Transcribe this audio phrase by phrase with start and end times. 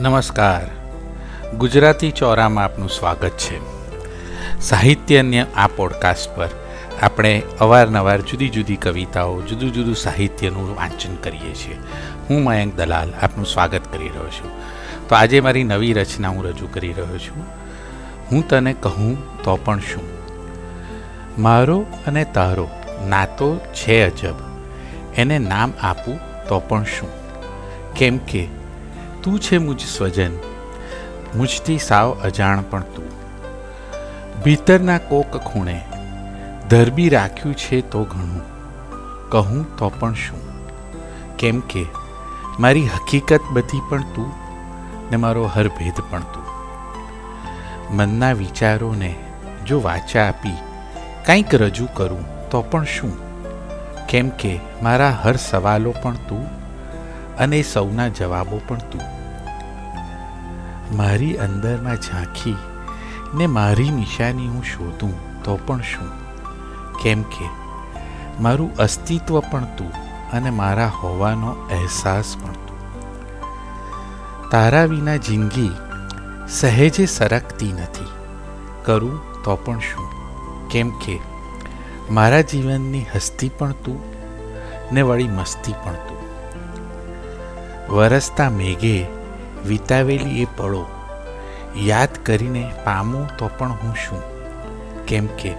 [0.00, 0.66] નમસ્કાર.
[1.50, 3.60] ગુજરાતી ચોરામાં આપનું સ્વાગત છે.
[4.60, 6.48] સાહિત્યન્ય આ પોડકાસ્ટ પર
[7.02, 11.78] આપણે અવારનવાર જુદી જુદી કવિતાઓ, જુદું જુદું સાહિત્યનું વાંચન કરીએ છીએ.
[12.30, 14.50] હું મયંક દલાલ આપનું સ્વાગત કરી રહ્યો છું.
[15.08, 17.44] તો આજે મારી નવી રચના હું રજૂ કરી રહ્યો છું.
[18.32, 20.02] હું તને કહું તો પણ શું?
[21.38, 22.70] મારો અને તારો
[23.06, 24.34] નાતો છે અજબ.
[25.14, 27.08] એને નામ આપું તો પણ શું?
[27.94, 28.59] કેમ કે
[29.22, 30.30] તું છે મુજ સ્વજન,
[31.36, 33.10] મુજથી સાવ અજાણ પણ તું.
[34.42, 35.84] ભીતરના કોક ખૂણે
[36.70, 38.42] ધરબી રાખ્યું છે તો ઘણું.
[39.30, 40.66] કહું તો પણ શું?
[41.36, 41.86] કેમ કે
[42.58, 44.32] મારી હકીકત બધી પણ તું
[45.10, 46.44] ને મારો હર ભેદ પણ તું.
[47.96, 49.14] મનના વિચારોને
[49.66, 50.56] જો વાચા આપી
[51.26, 53.30] કંઈક રજૂ કરું તો પણ શું?
[54.06, 56.59] કેમ કે મારા હર સવાલો પણ તું
[57.40, 59.00] અને સૌના જવાબો પણ તું.
[60.96, 62.56] મારી અંદરમાં ઝાંખી
[63.34, 66.10] ને મારી નિશાની હું શોધું તો પણ શું?
[67.02, 67.48] કેમ કે
[68.40, 69.92] મારું અસ્તિત્વ પણ તું
[70.32, 72.70] અને મારા હોવાનો અહેસાસ પણ તું.
[74.50, 75.70] તારા વિના જિંદગી
[76.48, 78.08] સહેજે સરકતી નથી.
[78.84, 80.08] કરું તો પણ શું?
[80.68, 81.20] કેમ કે
[82.10, 84.00] મારા જીવનની હસ્તી પણ તું
[84.92, 86.19] ને વળી મસ્તી પણ તું.
[87.90, 89.06] વરસતા મેઘે
[89.66, 90.86] વિતાવેલી એ પળો.
[91.76, 94.22] યાદ કરીને પામું તો પણ હું શું?
[95.06, 95.54] કેમ કે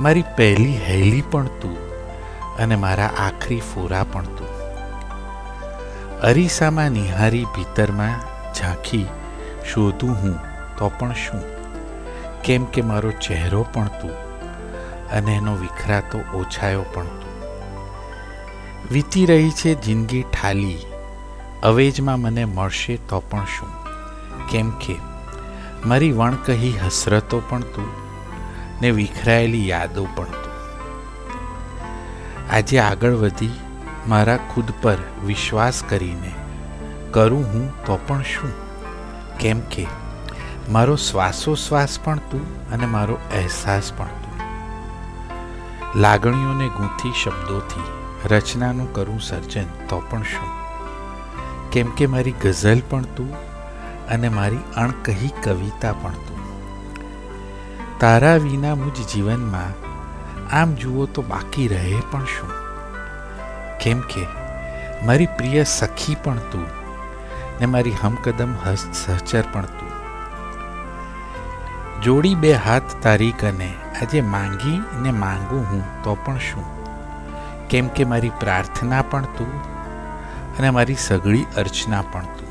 [0.00, 1.76] મારી પહેલી હેલી પણ તું
[2.56, 4.48] અને મારા આખરી ફોરા પણ તું.
[6.20, 8.20] અરીસામાં નિહારી ભીતરમાં
[8.54, 9.06] ઝાંખી
[9.74, 10.38] શોધું હું
[10.78, 11.42] તો પણ શું?
[12.42, 14.10] કેમ કે મારો ચહેરો પણ તું
[15.10, 17.42] અને એનો વિખરાતો ઓછાયો પણ તું.
[18.90, 20.78] વીતી રહી છે જિંદગી ઠાલી
[21.62, 23.68] અવેજમાં મને મળશે તો પણ શું?
[24.48, 24.96] કેમ કે
[25.86, 27.86] મારી વણકહી હસરતો પણ તું
[28.80, 30.52] ને વિખરાયેલી યાદો પણ તું.
[32.50, 33.50] આજે આગળ વધી
[34.08, 34.96] મારા ખુદ પર
[35.26, 36.32] વિશ્વાસ કરીને
[37.12, 38.52] કરું હું તો પણ શું?
[39.38, 39.86] કેમ કે
[40.68, 44.40] મારો શ્વાસોશ્વાસ પણ તું અને મારો અહેસાસ પણ તું.
[46.00, 47.84] લાગણીઓને ગૂંથી શબ્દોથી
[48.28, 50.67] રચનાનું કરું સર્જન તો પણ શું?
[51.72, 53.34] કેમ કે મારી ગઝલ પણ તું
[54.08, 56.38] અને મારી અણકહી કવિતા પણ તું.
[57.98, 59.88] તારા વિના મુજ જીવનમાં
[60.56, 62.50] આમ જુઓ તો બાકી રહે પણ શું?
[63.80, 64.26] કેમ કે
[65.06, 66.66] મારી પ્રિય સખી પણ તું
[67.60, 69.88] ને મારી હમકદમ હસ્ત સહચર પણ તું.
[72.02, 76.64] જોડી બે હાથ તારી કને, આજે માંગી ને માંગું હું તો પણ શું?
[77.68, 79.77] કેમ કે મારી પ્રાર્થના પણ તું
[80.58, 82.48] અને મારી સઘળી અર્ચના પણ તું.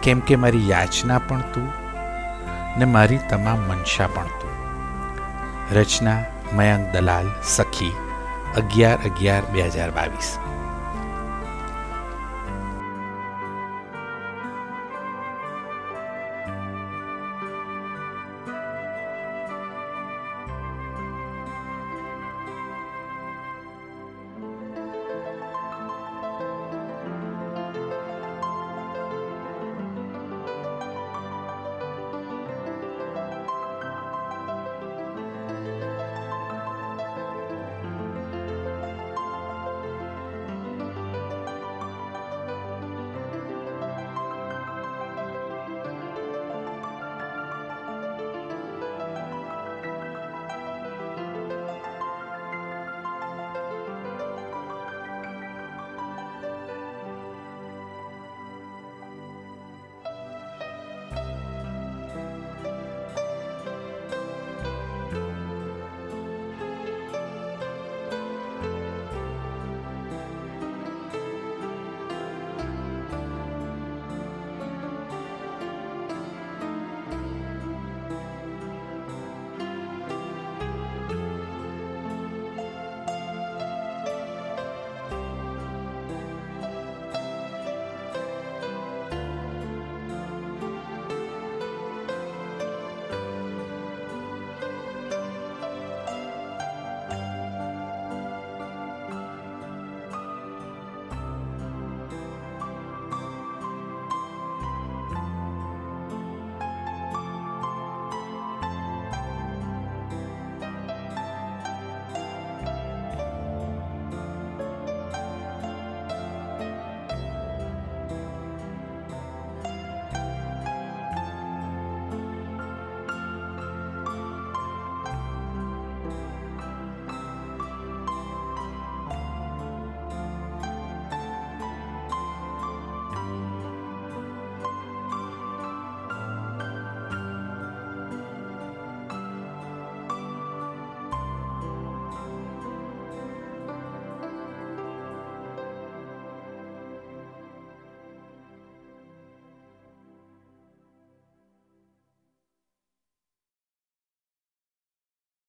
[0.00, 1.68] કેમ કે મારી યાચના પણ તું
[2.78, 4.54] ને મારી તમામ મનસા પણ તું.
[5.76, 7.92] રચના મયંક દલાલ સખી
[8.56, 10.38] અગિયાર અગિયાર બે હજાર બાવીસ.